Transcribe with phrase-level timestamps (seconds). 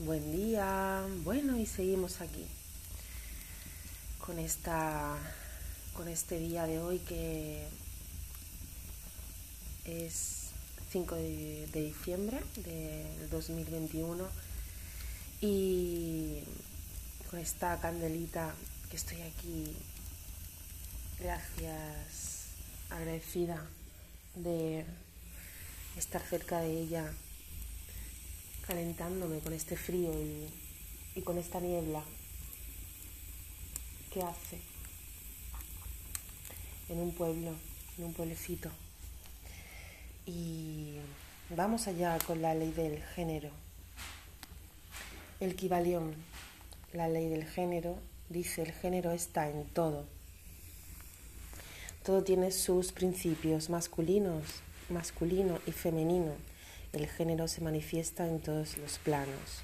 [0.00, 1.04] Buen día.
[1.24, 2.46] Bueno, y seguimos aquí
[4.24, 5.18] con esta
[5.92, 7.66] con este día de hoy que
[9.84, 10.50] es
[10.92, 14.24] 5 de, de diciembre del 2021
[15.40, 16.44] y
[17.28, 18.54] con esta candelita
[18.90, 19.74] que estoy aquí
[21.18, 22.50] gracias
[22.88, 23.66] agradecida
[24.36, 24.84] de
[25.96, 27.12] estar cerca de ella
[28.68, 30.12] calentándome con este frío
[31.16, 32.00] y, con esta niebla
[34.12, 34.60] que hace
[36.88, 37.54] en un pueblo,
[37.96, 38.70] en un pueblecito.
[40.26, 40.98] Y
[41.50, 43.50] vamos allá con la ley del género.
[45.40, 46.14] El Kibalión,
[46.92, 50.04] la ley del género, dice el género está en todo.
[52.04, 54.44] Todo tiene sus principios masculinos,
[54.90, 56.57] masculino y femenino
[56.92, 59.62] el género se manifiesta en todos los planos.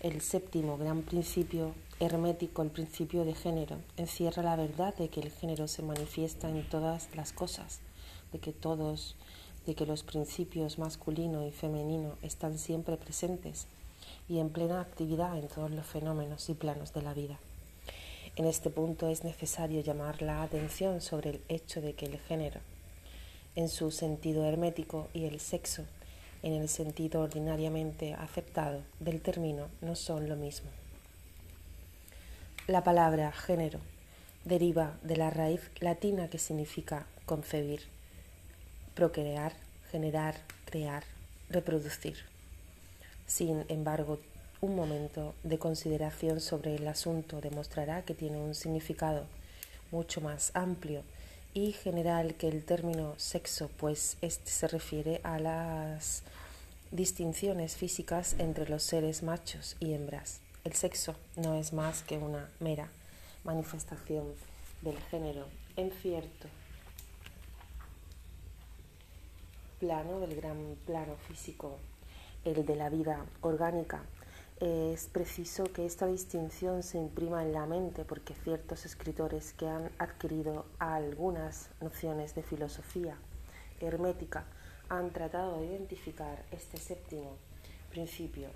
[0.00, 5.30] El séptimo gran principio hermético, el principio de género, encierra la verdad de que el
[5.30, 7.80] género se manifiesta en todas las cosas,
[8.32, 9.16] de que todos,
[9.66, 13.66] de que los principios masculino y femenino están siempre presentes
[14.28, 17.38] y en plena actividad en todos los fenómenos y planos de la vida.
[18.36, 22.60] En este punto es necesario llamar la atención sobre el hecho de que el género,
[23.56, 25.84] en su sentido hermético, y el sexo,
[26.42, 30.70] en el sentido ordinariamente aceptado del término no son lo mismo.
[32.66, 33.80] La palabra género
[34.44, 37.82] deriva de la raíz latina que significa concebir,
[38.94, 39.52] procrear,
[39.90, 41.04] generar, crear,
[41.50, 42.16] reproducir.
[43.26, 44.18] Sin embargo,
[44.60, 49.26] un momento de consideración sobre el asunto demostrará que tiene un significado
[49.90, 51.02] mucho más amplio
[51.54, 56.22] y general que el término sexo, pues este se refiere a las
[56.90, 60.40] distinciones físicas entre los seres machos y hembras.
[60.64, 62.88] El sexo no es más que una mera
[63.44, 64.26] manifestación
[64.82, 66.48] del género en cierto
[69.78, 71.78] plano del gran plano físico,
[72.44, 74.02] el de la vida orgánica,
[74.60, 79.88] es preciso que esta distinción se imprima en la mente porque ciertos escritores que han
[79.98, 83.16] adquirido algunas nociones de filosofía
[83.80, 84.44] hermética
[84.88, 87.36] han tratado de identificar este séptimo
[87.90, 88.48] principio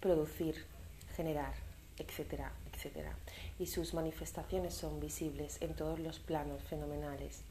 [0.00, 0.64] producir,
[1.14, 1.52] generar,
[1.98, 3.14] etcétera, etcétera.
[3.58, 7.42] Y sus manifestaciones son visibles en todos los planos fenomenales.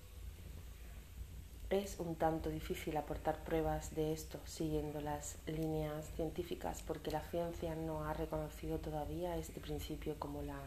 [1.69, 7.75] Es un tanto difícil aportar pruebas de esto siguiendo las líneas científicas porque la ciencia
[7.75, 10.57] no ha reconocido todavía este principio como, la,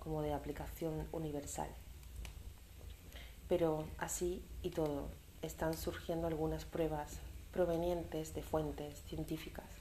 [0.00, 1.68] como de aplicación universal.
[3.48, 5.06] Pero así y todo,
[5.42, 7.18] están surgiendo algunas pruebas
[7.52, 9.75] provenientes de fuentes científicas.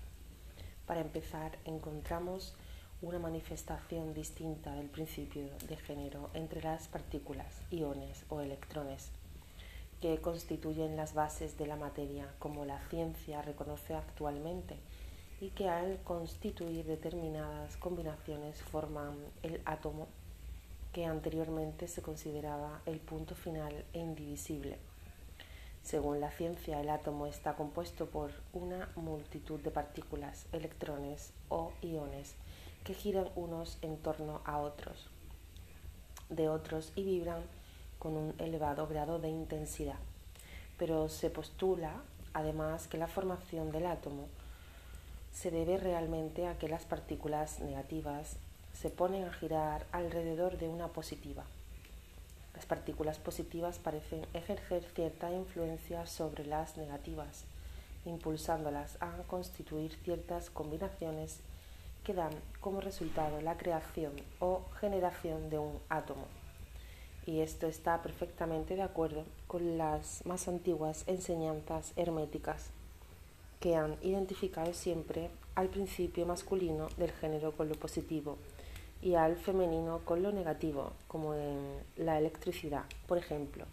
[0.85, 2.53] Para empezar, encontramos
[3.01, 9.09] una manifestación distinta del principio de género entre las partículas, iones o electrones,
[10.01, 14.77] que constituyen las bases de la materia, como la ciencia reconoce actualmente,
[15.41, 20.07] y que al constituir determinadas combinaciones forman el átomo
[20.93, 24.77] que anteriormente se consideraba el punto final e indivisible.
[25.85, 32.33] Según la ciencia, el átomo está compuesto por una multitud de partículas, electrones o iones
[32.83, 35.05] que giran unos en torno a otros,
[36.29, 37.43] de otros y vibran
[37.99, 39.99] con un elevado grado de intensidad.
[40.79, 42.01] Pero se postula
[42.33, 44.25] además que la formación del átomo
[45.31, 48.37] se debe realmente a que las partículas negativas
[48.73, 51.43] se ponen a girar alrededor de una positiva
[52.55, 57.43] las partículas positivas parecen ejercer cierta influencia sobre las negativas,
[58.05, 61.39] impulsándolas a constituir ciertas combinaciones
[62.05, 62.31] que dan
[62.61, 66.27] como resultado la creación o generación de un átomo.
[67.25, 72.69] Y esto está perfectamente de acuerdo con las más antiguas enseñanzas herméticas,
[73.59, 78.37] que han identificado siempre al principio masculino del género con lo positivo
[79.05, 83.65] y al femenino con lo negativo, como en la electricidad, por ejemplo.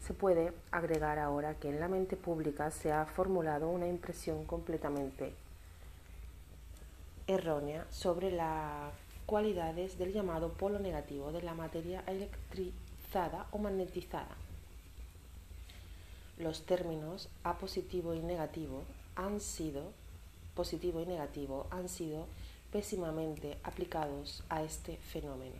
[0.00, 5.32] Se puede agregar ahora que en la mente pública se ha formulado una impresión completamente
[7.26, 8.92] errónea sobre las
[9.24, 14.36] cualidades del llamado polo negativo de la materia electrizada o magnetizada.
[16.36, 18.82] Los términos A positivo y negativo
[19.16, 19.92] han sido
[20.54, 22.26] positivo y negativo, han sido
[22.70, 25.56] pésimamente aplicados a este fenómeno.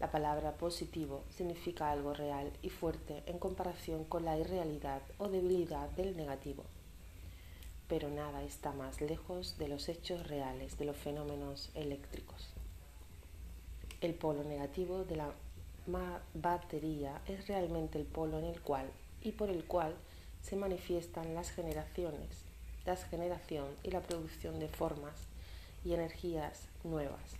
[0.00, 5.90] La palabra positivo significa algo real y fuerte en comparación con la irrealidad o debilidad
[5.90, 6.64] del negativo.
[7.88, 12.50] Pero nada está más lejos de los hechos reales de los fenómenos eléctricos.
[14.00, 15.32] El polo negativo de la
[16.34, 18.88] batería es realmente el polo en el cual
[19.22, 19.96] y por el cual
[20.42, 22.44] se manifiestan las generaciones,
[22.86, 25.26] la generación y la producción de formas
[25.84, 27.36] y energías nuevas.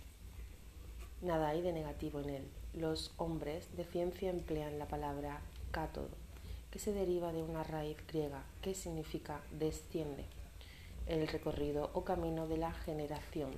[1.21, 2.47] Nada hay de negativo en él.
[2.73, 5.41] Los hombres de ciencia emplean la palabra
[5.71, 6.09] cátodo,
[6.71, 10.25] que se deriva de una raíz griega que significa desciende,
[11.07, 13.51] el recorrido o camino de la generación,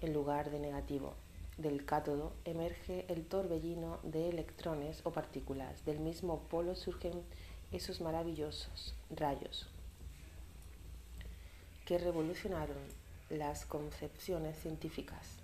[0.00, 1.14] en lugar de negativo.
[1.58, 5.84] Del cátodo emerge el torbellino de electrones o partículas.
[5.84, 7.22] Del mismo polo surgen
[7.72, 9.68] esos maravillosos rayos
[11.84, 12.78] que revolucionaron
[13.30, 15.38] las concepciones científicas.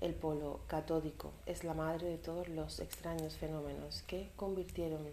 [0.00, 5.06] El polo catódico es la madre de todos los extraños fenómenos que convirtieron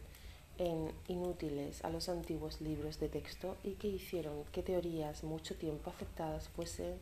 [0.57, 5.89] en inútiles a los antiguos libros de texto y que hicieron que teorías mucho tiempo
[5.89, 6.95] aceptadas fuesen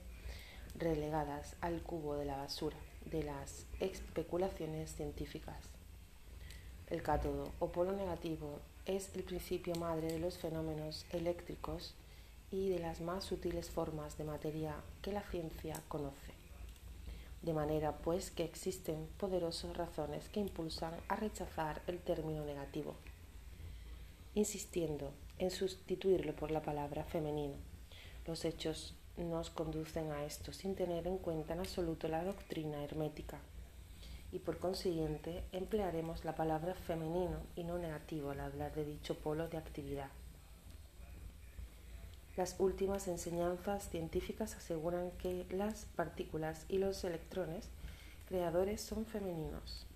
[0.77, 5.69] relegadas al cubo de la basura de las especulaciones científicas.
[6.89, 11.93] El cátodo o polo negativo es el principio madre de los fenómenos eléctricos
[12.55, 16.33] y de las más sutiles formas de materia que la ciencia conoce.
[17.41, 22.95] De manera pues que existen poderosas razones que impulsan a rechazar el término negativo,
[24.35, 27.55] insistiendo en sustituirlo por la palabra femenino.
[28.25, 33.39] Los hechos nos conducen a esto sin tener en cuenta en absoluto la doctrina hermética
[34.31, 39.49] y por consiguiente emplearemos la palabra femenino y no negativo al hablar de dicho polo
[39.49, 40.09] de actividad.
[42.37, 47.69] Las últimas enseñanzas científicas aseguran que las partículas y los electrones
[48.27, 49.87] creadores son femeninos.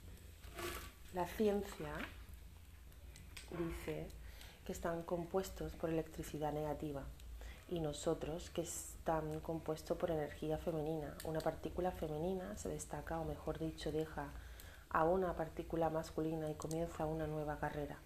[1.13, 1.91] La ciencia
[3.57, 4.07] dice
[4.65, 7.03] que están compuestos por electricidad negativa
[7.67, 11.15] y nosotros que están compuestos por energía femenina.
[11.25, 14.29] Una partícula femenina se destaca, o mejor dicho, deja
[14.89, 17.99] a una partícula masculina y comienza una nueva carrera.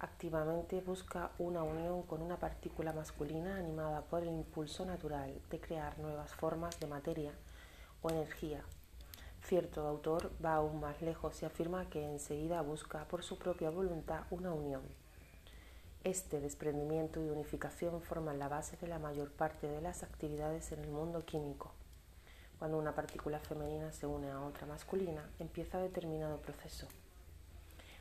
[0.00, 5.98] Activamente busca una unión con una partícula masculina animada por el impulso natural de crear
[5.98, 7.32] nuevas formas de materia
[8.02, 8.64] o energía.
[9.44, 14.24] Cierto autor va aún más lejos y afirma que enseguida busca por su propia voluntad
[14.30, 14.82] una unión
[16.02, 20.80] este desprendimiento y unificación forman la base de la mayor parte de las actividades en
[20.80, 21.74] el mundo químico.
[22.58, 26.88] Cuando una partícula femenina se une a otra masculina, empieza determinado proceso.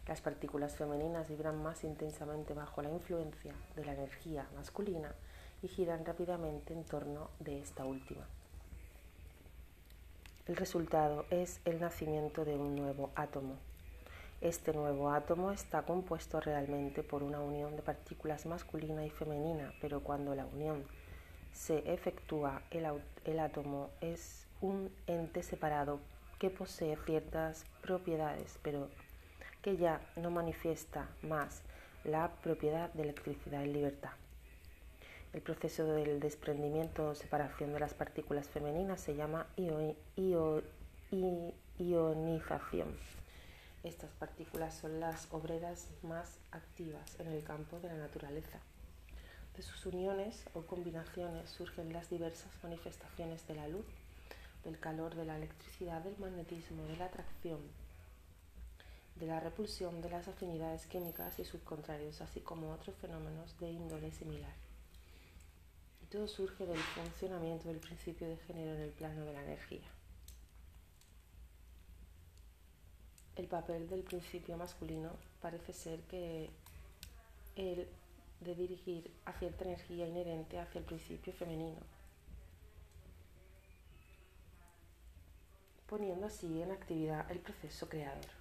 [0.09, 5.13] Las partículas femeninas vibran más intensamente bajo la influencia de la energía masculina
[5.61, 8.27] y giran rápidamente en torno de esta última.
[10.47, 13.56] El resultado es el nacimiento de un nuevo átomo,
[14.41, 20.01] este nuevo átomo está compuesto realmente por una unión de partículas masculina y femenina, pero
[20.01, 20.85] cuando la unión
[21.51, 26.00] se efectúa, el, átomo es un ente separado
[26.39, 28.88] que posee ciertas propiedades, pero
[29.61, 31.61] que ya no manifiesta más
[32.03, 34.11] la propiedad de electricidad y libertad.
[35.33, 39.45] El proceso del desprendimiento o separación de las partículas femeninas se llama
[41.78, 42.97] ionización.
[43.83, 48.59] Estas partículas son las obreras más activas en el campo de la naturaleza.
[49.56, 53.85] De sus uniones o combinaciones surgen las diversas manifestaciones de la luz,
[54.63, 57.59] del calor, de la electricidad, del magnetismo, de la atracción,
[59.19, 63.71] de la repulsión, de las afinidades químicas y sus contrarios, así como otros fenómenos de
[63.71, 64.54] índole similar.
[66.09, 69.90] Todo surge del funcionamiento del principio de género en el plano de la energía.
[73.40, 75.11] el papel del principio masculino
[75.42, 76.49] parece ser que
[77.56, 77.88] el
[78.42, 81.80] de dirigir a cierta energía inherente hacia el principio femenino,
[85.88, 88.38] poniendo así en actividad el proceso creador.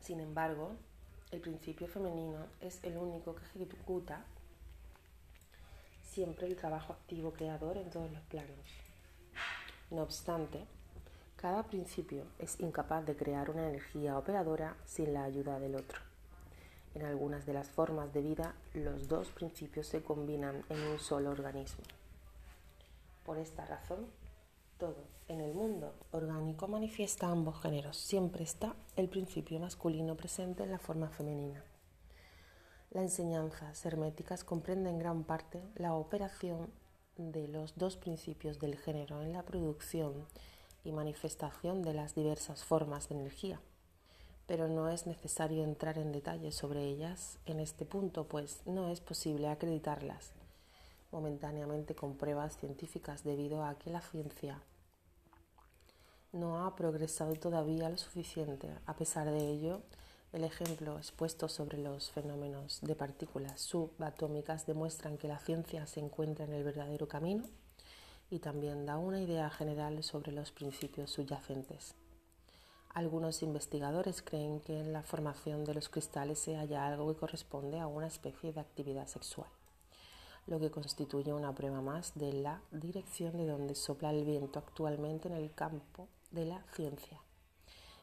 [0.00, 0.72] Sin embargo,
[1.30, 4.24] el principio femenino es el único que ejecuta
[6.02, 8.66] siempre el trabajo activo creador en todos los planos.
[9.90, 10.66] No obstante,
[11.36, 16.00] cada principio es incapaz de crear una energía operadora sin la ayuda del otro.
[16.94, 21.30] En algunas de las formas de vida, los dos principios se combinan en un solo
[21.30, 21.84] organismo.
[23.24, 24.06] Por esta razón,
[24.78, 24.96] todo
[25.30, 27.96] en el mundo orgánico manifiesta ambos géneros.
[27.96, 31.62] Siempre está el principio masculino presente en la forma femenina.
[32.90, 36.68] Las enseñanzas herméticas comprenden en gran parte la operación
[37.16, 40.26] de los dos principios del género en la producción
[40.82, 43.60] y manifestación de las diversas formas de energía,
[44.48, 49.00] pero no es necesario entrar en detalles sobre ellas en este punto, pues no es
[49.00, 50.32] posible acreditarlas
[51.12, 54.60] momentáneamente con pruebas científicas debido a que la ciencia
[56.32, 58.68] no ha progresado todavía lo suficiente.
[58.86, 59.82] A pesar de ello,
[60.32, 66.44] el ejemplo expuesto sobre los fenómenos de partículas subatómicas demuestran que la ciencia se encuentra
[66.44, 67.44] en el verdadero camino
[68.30, 71.96] y también da una idea general sobre los principios subyacentes.
[72.94, 77.80] Algunos investigadores creen que en la formación de los cristales se halla algo que corresponde
[77.80, 79.48] a una especie de actividad sexual,
[80.50, 85.28] lo que constituye una prueba más de la dirección de donde sopla el viento actualmente
[85.28, 87.22] en el campo de la ciencia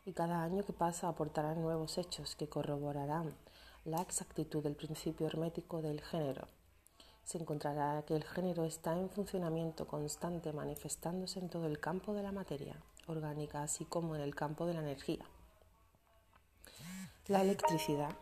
[0.07, 3.35] y cada año que pasa aportará nuevos hechos que corroborarán
[3.83, 6.47] la exactitud del principio hermético del género.
[7.25, 12.23] Se encontrará que el género está en funcionamiento constante manifestándose en todo el campo de
[12.23, 15.25] la materia orgánica, así como en el campo de la energía.
[17.27, 18.15] La electricidad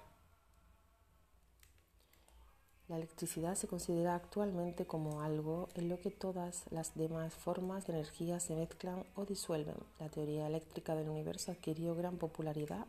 [2.88, 7.94] la electricidad se considera actualmente como algo en lo que todas las demás formas de
[7.94, 9.76] energía se mezclan o disuelven.
[10.00, 12.86] La teoría eléctrica del universo adquirió gran popularidad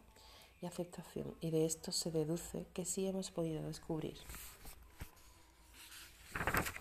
[0.61, 4.19] y aceptación y de esto se deduce que sí hemos podido descubrir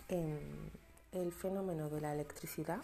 [0.08, 0.70] en
[1.12, 2.82] el fenómeno de la electricidad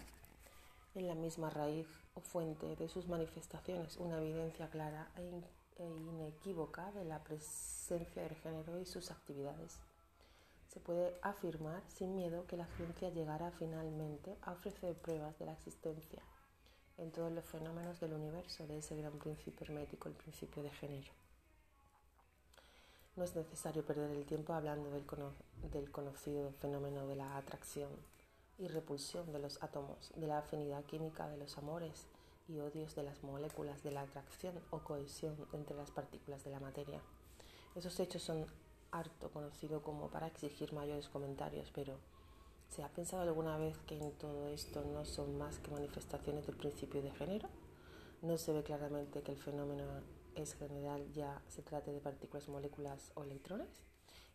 [0.95, 5.43] en la misma raíz o fuente de sus manifestaciones, una evidencia clara e,
[5.79, 9.79] e inequívoca de la presencia del género y sus actividades
[10.73, 15.53] se puede afirmar sin miedo que la ciencia llegará finalmente a ofrecer pruebas de la
[15.53, 16.23] existencia
[16.97, 21.13] en todos los fenómenos del universo de ese gran principio hermético, el principio de género.
[23.17, 25.05] No es necesario perder el tiempo hablando del,
[25.71, 27.91] del conocido fenómeno de la atracción
[28.59, 32.07] y repulsión de los átomos, de la afinidad química de los amores
[32.49, 36.61] y odios de las moléculas, de la atracción o cohesión entre las partículas de la
[36.61, 37.01] materia.
[37.75, 38.47] Esos hechos son
[38.93, 41.99] harto conocido como para exigir mayores comentarios, pero
[42.69, 46.57] ¿se ha pensado alguna vez que en todo esto no son más que manifestaciones del
[46.57, 47.49] principio de género?
[48.21, 49.85] ¿No se ve claramente que el fenómeno
[50.37, 53.83] es general, ya se trate de partículas, moléculas o electrones?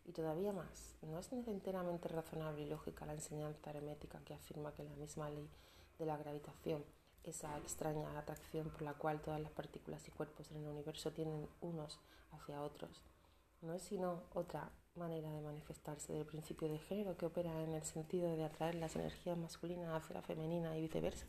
[0.04, 4.82] Y todavía más, ¿no es enteramente razonable y lógica la enseñanza hermética que afirma que
[4.82, 5.48] la misma ley
[5.98, 6.84] de la gravitación,
[7.24, 11.46] esa extraña atracción por la cual todas las partículas y cuerpos en el universo tienen
[11.60, 12.00] unos
[12.30, 13.02] hacia otros,
[13.62, 17.84] no es sino otra manera de manifestarse del principio de género que opera en el
[17.84, 21.26] sentido de atraer las energías masculinas hacia la femenina y viceversa.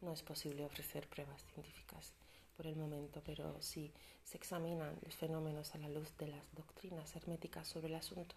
[0.00, 2.12] No es posible ofrecer pruebas científicas
[2.56, 7.16] por el momento, pero si se examinan los fenómenos a la luz de las doctrinas
[7.16, 8.36] herméticas sobre el asunto,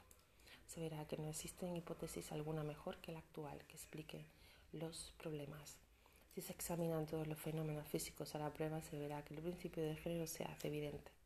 [0.65, 4.25] se verá que no existe hipótesis alguna mejor que la actual que explique
[4.71, 5.77] los problemas.
[6.33, 9.83] Si se examinan todos los fenómenos físicos a la prueba, se verá que el principio
[9.83, 11.16] de género se hace evidente.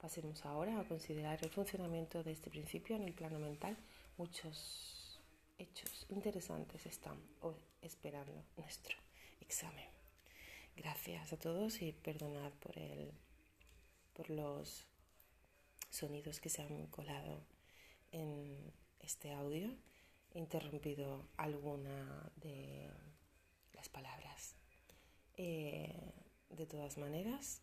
[0.00, 3.76] Pasemos ahora a considerar el funcionamiento de este principio en el plano mental.
[4.18, 5.20] Muchos
[5.58, 7.18] hechos interesantes están
[7.80, 8.96] esperando nuestro
[9.40, 9.88] examen.
[10.76, 13.10] Gracias a todos y perdonad por, el,
[14.12, 14.84] por los
[15.90, 17.46] sonidos que se han colado
[18.12, 19.74] en este audio.
[20.34, 22.90] He interrumpido alguna de
[23.72, 24.54] las palabras.
[25.38, 26.12] Eh,
[26.50, 27.62] de todas maneras,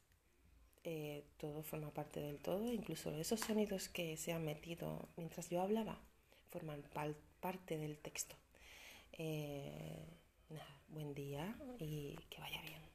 [0.83, 5.61] eh, todo forma parte del todo, incluso esos sonidos que se han metido mientras yo
[5.61, 5.97] hablaba
[6.51, 6.83] forman
[7.39, 8.35] parte del texto.
[9.13, 10.05] Eh,
[10.49, 12.92] nada, buen día y que vaya bien.